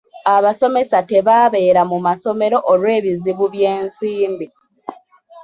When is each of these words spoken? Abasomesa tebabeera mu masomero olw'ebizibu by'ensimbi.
Abasomesa 0.35 0.97
tebabeera 1.09 1.81
mu 1.91 1.97
masomero 2.07 2.57
olw'ebizibu 2.71 3.45
by'ensimbi. 3.53 4.47